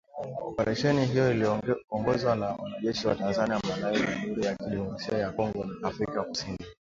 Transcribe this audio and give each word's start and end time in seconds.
operesheni 0.47 1.05
hiyo 1.05 1.31
iliongozwa 1.31 2.35
na 2.35 2.45
wanajeshi 2.45 3.07
wa 3.07 3.15
Tanzania, 3.15 3.59
Malawi, 3.69 3.97
Jamhuri 4.01 4.45
ya 4.45 4.55
Kidemokrasia 4.55 5.17
ya 5.17 5.31
Kongo 5.31 5.65
na 5.65 5.87
Afrika 5.87 6.23
kusini 6.23 6.57